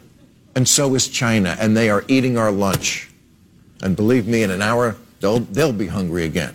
[0.56, 3.10] And so is China, and they are eating our lunch.
[3.84, 6.54] And believe me, in an hour, they'll, they'll be hungry again.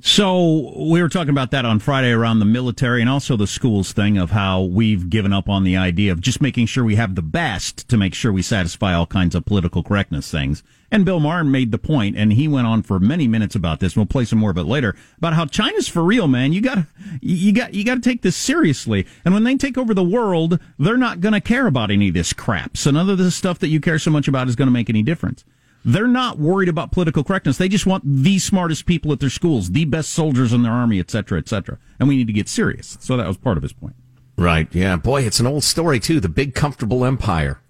[0.00, 3.92] So we were talking about that on Friday around the military and also the schools
[3.92, 7.14] thing of how we've given up on the idea of just making sure we have
[7.14, 10.62] the best to make sure we satisfy all kinds of political correctness things.
[10.90, 13.96] And Bill Maher made the point, and he went on for many minutes about this.
[13.96, 16.52] We'll play some more of it later about how China's for real, man.
[16.52, 16.78] You got
[17.22, 19.06] you got you got to take this seriously.
[19.24, 22.14] And when they take over the world, they're not going to care about any of
[22.14, 22.76] this crap.
[22.76, 24.90] So none of this stuff that you care so much about is going to make
[24.90, 25.44] any difference.
[25.84, 27.58] They're not worried about political correctness.
[27.58, 30.98] They just want the smartest people at their schools, the best soldiers in their army,
[30.98, 31.78] et cetera, et cetera.
[31.98, 32.96] And we need to get serious.
[33.00, 33.94] So that was part of his point.
[34.36, 34.66] Right.
[34.74, 34.96] Yeah.
[34.96, 36.20] Boy, it's an old story too.
[36.20, 37.60] The big comfortable empire.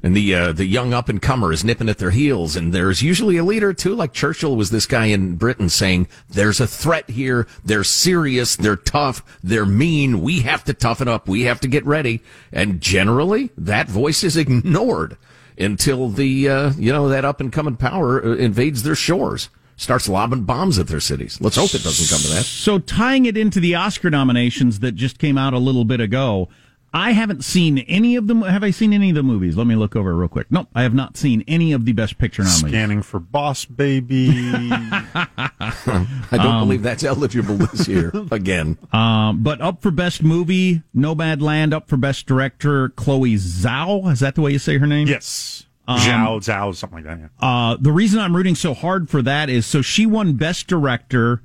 [0.00, 3.02] And the uh, the young up and comer is nipping at their heels, and there's
[3.02, 3.96] usually a leader too.
[3.96, 7.48] Like Churchill was this guy in Britain saying, "There's a threat here.
[7.64, 8.54] They're serious.
[8.54, 9.24] They're tough.
[9.42, 10.20] They're mean.
[10.20, 11.26] We have to toughen up.
[11.26, 12.20] We have to get ready."
[12.52, 15.16] And generally, that voice is ignored
[15.58, 20.08] until the uh, you know that up and coming power uh, invades their shores, starts
[20.08, 21.40] lobbing bombs at their cities.
[21.40, 22.44] Let's hope it doesn't come to that.
[22.44, 26.48] So tying it into the Oscar nominations that just came out a little bit ago,
[26.92, 28.40] I haven't seen any of them.
[28.42, 29.56] Have I seen any of the movies?
[29.56, 30.46] Let me look over real quick.
[30.50, 32.70] Nope, I have not seen any of the Best Picture nominees.
[32.70, 34.30] Scanning for Boss Baby.
[34.52, 38.78] I don't believe that's eligible this year again.
[38.92, 41.72] Um, but up for Best Movie, Nomadland.
[41.74, 44.10] Up for Best Director, Chloe Zhao.
[44.10, 45.08] Is that the way you say her name?
[45.08, 45.66] yes.
[45.88, 47.18] Zhao, Zhao, something like that.
[47.18, 47.28] Yeah.
[47.48, 51.42] Uh, the reason I'm rooting so hard for that is so she won Best Director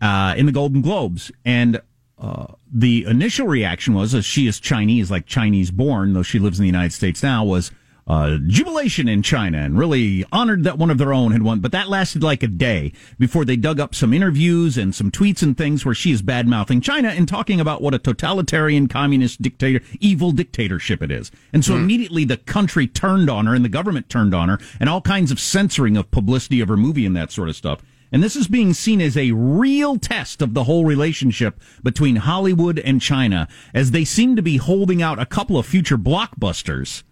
[0.00, 1.80] uh, in the Golden Globes, and
[2.18, 6.58] uh, the initial reaction was, as she is Chinese, like Chinese born, though she lives
[6.58, 7.70] in the United States now, was
[8.06, 11.58] uh, jubilation in China and really honored that one of their own had won.
[11.58, 15.42] But that lasted like a day before they dug up some interviews and some tweets
[15.42, 19.42] and things where she is bad mouthing China and talking about what a totalitarian communist
[19.42, 21.32] dictator, evil dictatorship it is.
[21.52, 24.88] And so immediately the country turned on her and the government turned on her and
[24.88, 27.82] all kinds of censoring of publicity of her movie and that sort of stuff.
[28.12, 32.78] And this is being seen as a real test of the whole relationship between Hollywood
[32.78, 37.02] and China as they seem to be holding out a couple of future blockbusters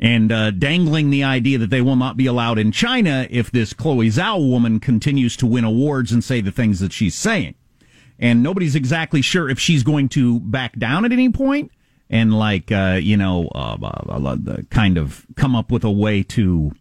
[0.00, 3.72] and uh, dangling the idea that they will not be allowed in China if this
[3.72, 7.54] Chloe Zhao woman continues to win awards and say the things that she's saying.
[8.18, 11.70] And nobody's exactly sure if she's going to back down at any point
[12.10, 16.22] and, like, uh, you know, uh, uh, uh, kind of come up with a way
[16.22, 16.72] to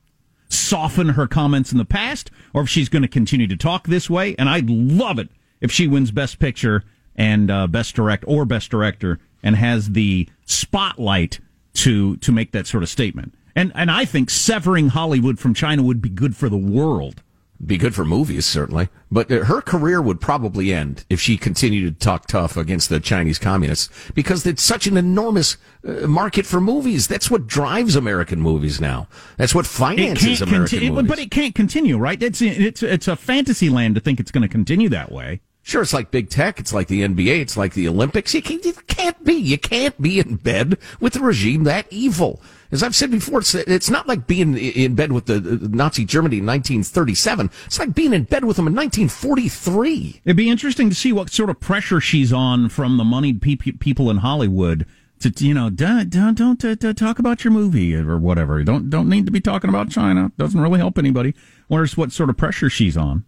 [0.54, 4.10] soften her comments in the past or if she's going to continue to talk this
[4.10, 4.36] way.
[4.38, 5.30] And I'd love it
[5.62, 6.84] if she wins Best Picture
[7.16, 11.40] and uh, Best Direct or Best Director and has the spotlight
[11.74, 13.34] to to make that sort of statement.
[13.56, 17.22] And and I think severing Hollywood from China would be good for the world.
[17.66, 18.90] Be good for movies, certainly.
[19.12, 23.00] But uh, her career would probably end if she continued to talk tough against the
[23.00, 25.58] Chinese communists because it's such an enormous
[25.88, 27.08] uh, market for movies.
[27.08, 29.08] That's what drives American movies now.
[29.38, 31.10] That's what finances American conti- movies.
[31.10, 32.22] But it can't continue, right?
[32.22, 35.42] It's it's it's a fantasy land to think it's going to continue that way.
[35.66, 36.60] Sure, it's like big tech.
[36.60, 37.40] It's like the NBA.
[37.40, 38.34] It's like the Olympics.
[38.34, 39.36] You can't, you can't be.
[39.36, 42.42] You can't be in bed with a regime that evil.
[42.70, 46.40] As I've said before, it's, it's not like being in bed with the Nazi Germany
[46.40, 47.50] in 1937.
[47.66, 50.22] It's like being in bed with them in 1943.
[50.26, 53.56] It'd be interesting to see what sort of pressure she's on from the moneyed pe-
[53.56, 54.86] people in Hollywood
[55.22, 58.62] to, you know, don't don't, don't talk about your movie or whatever.
[58.66, 60.34] Don't don't need to be talking about China.
[60.38, 61.34] Doesn't really help anybody.
[61.70, 63.24] Wonders what sort of pressure she's on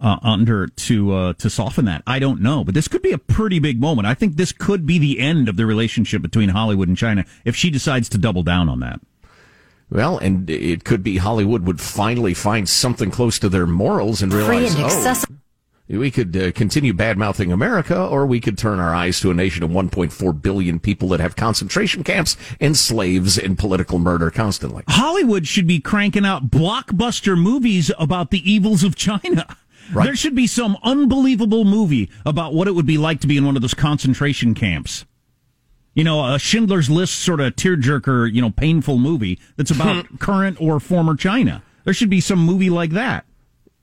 [0.00, 2.02] uh, under to uh, to soften that.
[2.06, 4.06] I don't know, but this could be a pretty big moment.
[4.06, 7.56] I think this could be the end of the relationship between Hollywood and China if
[7.56, 9.00] she decides to double down on that.
[9.90, 14.32] Well, and it could be Hollywood would finally find something close to their morals and
[14.32, 15.24] realize, and oh,
[15.88, 19.34] we could uh, continue bad mouthing America, or we could turn our eyes to a
[19.34, 24.84] nation of 1.4 billion people that have concentration camps and slaves and political murder constantly.
[24.88, 29.56] Hollywood should be cranking out blockbuster movies about the evils of China.
[29.92, 30.04] Right.
[30.04, 33.46] There should be some unbelievable movie about what it would be like to be in
[33.46, 35.04] one of those concentration camps.
[35.94, 40.16] You know, a Schindler's List sort of tearjerker, you know, painful movie that's about hmm.
[40.16, 41.62] current or former China.
[41.84, 43.24] There should be some movie like that.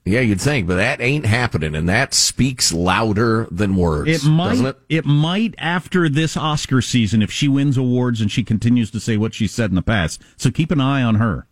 [0.06, 4.24] Yeah, you'd think, but that ain't happening, and that speaks louder than words.
[4.24, 4.60] It might.
[4.60, 4.78] It?
[4.88, 5.04] it?
[5.04, 9.34] might after this Oscar season if she wins awards and she continues to say what
[9.34, 10.22] she said in the past.
[10.36, 11.48] So keep an eye on her.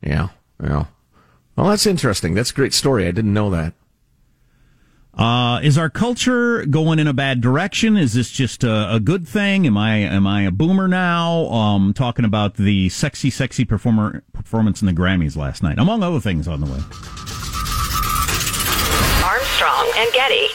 [0.00, 0.28] Yeah,
[0.62, 0.84] yeah.
[1.60, 2.32] Well, that's interesting.
[2.32, 3.06] That's a great story.
[3.06, 3.74] I didn't know that.
[5.12, 7.98] Uh, is our culture going in a bad direction?
[7.98, 9.66] Is this just a, a, good thing?
[9.66, 11.44] Am I am I a boomer now?
[11.50, 16.18] Um, talking about the sexy, sexy performer performance in the Grammys last night, among other
[16.18, 16.80] things on the way.
[19.22, 20.46] Armstrong and Getty.